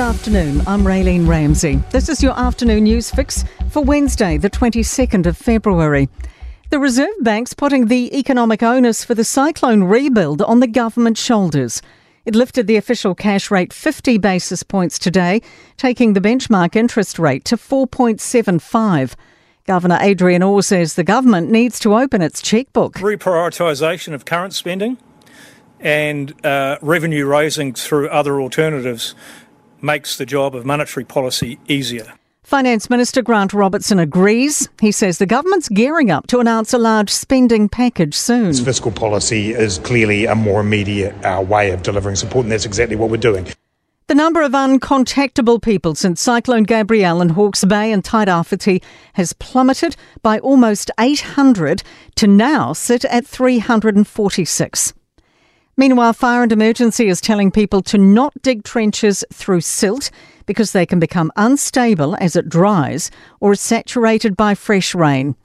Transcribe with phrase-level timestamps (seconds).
[0.00, 0.62] afternoon.
[0.66, 1.76] I'm Raylene Ramsey.
[1.90, 6.08] This is your afternoon news fix for Wednesday, the 22nd of February.
[6.70, 11.82] The Reserve Bank's putting the economic onus for the cyclone rebuild on the government's shoulders.
[12.24, 15.42] It lifted the official cash rate 50 basis points today,
[15.76, 19.14] taking the benchmark interest rate to 4.75.
[19.66, 22.92] Governor Adrian Orr says the government needs to open its chequebook.
[22.94, 24.96] Reprioritisation of current spending
[25.78, 29.14] and uh, revenue raising through other alternatives
[29.82, 32.14] makes the job of monetary policy easier.
[32.42, 34.68] Finance Minister Grant Robertson agrees.
[34.80, 38.52] He says the government's gearing up to announce a large spending package soon.
[38.54, 42.96] Fiscal policy is clearly a more immediate uh, way of delivering support, and that's exactly
[42.96, 43.46] what we're doing.
[44.08, 49.94] The number of uncontactable people since Cyclone Gabrielle in Hawke's Bay and Tairāwhiti has plummeted
[50.20, 51.84] by almost 800
[52.16, 54.92] to now sit at 346.
[55.80, 60.10] Meanwhile, Fire and Emergency is telling people to not dig trenches through silt
[60.44, 63.10] because they can become unstable as it dries
[63.40, 65.36] or is saturated by fresh rain.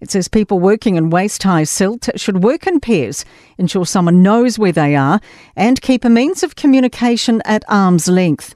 [0.00, 3.24] It says people working in waist high silt should work in pairs,
[3.58, 5.20] ensure someone knows where they are,
[5.56, 8.54] and keep a means of communication at arm's length.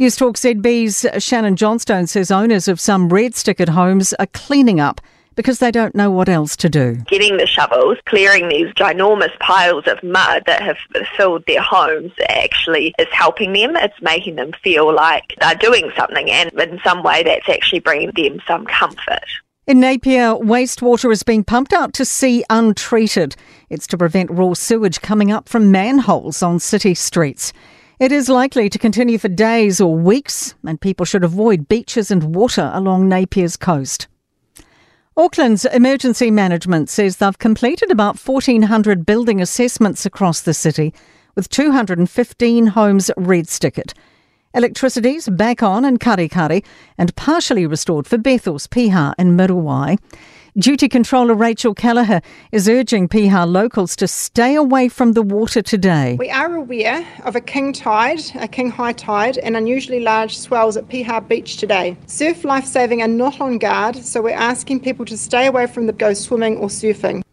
[0.00, 5.02] Newstalk ZB's Shannon Johnstone says owners of some red stickered homes are cleaning up
[5.34, 6.96] because they don't know what else to do.
[7.06, 10.76] Getting the shovels, clearing these ginormous piles of mud that have
[11.16, 13.76] filled their homes actually is helping them.
[13.76, 18.12] It's making them feel like they're doing something and in some way that's actually bringing
[18.14, 19.24] them some comfort.
[19.66, 23.34] In Napier, wastewater is being pumped out to sea untreated.
[23.70, 27.52] It's to prevent raw sewage coming up from manholes on city streets.
[27.98, 32.34] It is likely to continue for days or weeks, and people should avoid beaches and
[32.34, 34.06] water along Napier's coast.
[35.16, 40.92] Auckland's emergency management says they've completed about 1,400 building assessments across the city,
[41.36, 43.92] with 215 homes red stickered.
[44.54, 46.64] Electricity's back on in Karekare
[46.98, 49.98] and partially restored for Bethells, Piha and Muriwai.
[50.56, 52.22] Duty Controller Rachel Kelleher
[52.52, 56.14] is urging Piha locals to stay away from the water today.
[56.16, 60.76] We are aware of a king tide, a king high tide, and unusually large swells
[60.76, 61.96] at Piha Beach today.
[62.06, 65.92] Surf lifesaving are not on guard, so we're asking people to stay away from the
[65.92, 67.24] go swimming or surfing.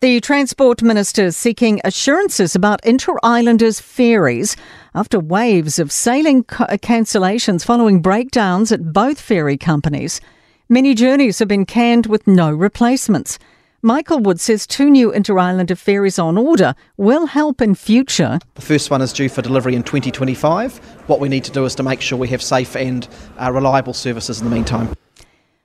[0.00, 4.56] The Transport Minister is seeking assurances about Interislander's ferries
[4.94, 10.18] after waves of sailing cancellations following breakdowns at both ferry companies.
[10.72, 13.38] Many journeys have been canned with no replacements.
[13.82, 18.38] Michael Wood says two new Interislander ferries on order will help in future.
[18.54, 20.78] The first one is due for delivery in 2025.
[21.08, 23.06] What we need to do is to make sure we have safe and
[23.38, 24.96] uh, reliable services in the meantime.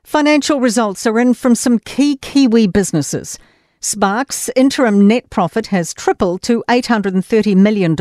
[0.03, 3.39] Financial results are in from some key Kiwi businesses.
[3.79, 7.95] Spark's interim net profit has tripled to $830 million,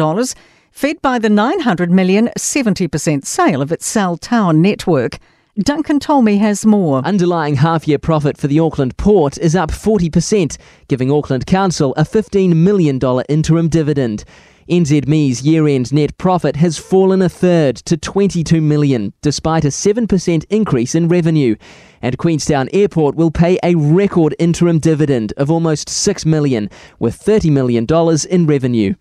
[0.73, 5.21] fed by the $900 million 70% sale of its cell tower network.
[5.61, 6.99] Duncan Tolmie has more.
[6.99, 12.03] Underlying half year profit for the Auckland port is up 40%, giving Auckland Council a
[12.03, 13.01] $15 million
[13.31, 14.25] interim dividend.
[14.69, 20.45] NZME's year end net profit has fallen a third to 22 million, despite a 7%
[20.51, 21.57] increase in revenue.
[22.03, 26.69] And Queenstown Airport will pay a record interim dividend of almost 6 million,
[26.99, 27.87] with $30 million
[28.29, 28.95] in revenue.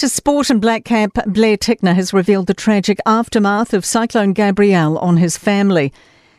[0.00, 4.96] To sport and black cap, Blair Tickner has revealed the tragic aftermath of Cyclone Gabrielle
[4.96, 5.92] on his family.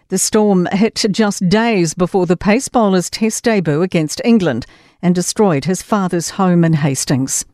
[0.08, 4.66] The storm hit just days before the pace bowler's test debut against England
[5.00, 7.46] and destroyed his father's home in Hastings.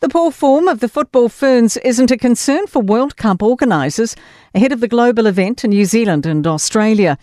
[0.00, 4.16] The poor form of the football ferns isn't a concern for World Cup organisers
[4.54, 7.16] ahead of the global event in New Zealand and Australia.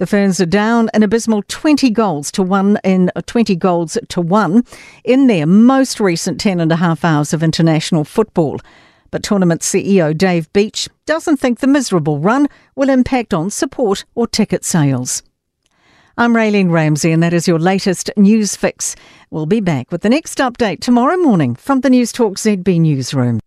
[0.00, 4.22] The Ferns are down an abysmal 20 goals to one in uh, 20 goals to
[4.22, 4.64] one
[5.04, 8.58] in their most recent 10 and a half hours of international football.
[9.10, 14.26] But tournament CEO Dave Beeche doesn't think the miserable run will impact on support or
[14.26, 15.22] ticket sales.
[16.16, 18.96] I'm Raylene Ramsey, and that is your latest news fix.
[19.28, 23.38] We'll be back with the next update tomorrow morning from the Newstalk ZB newsroom.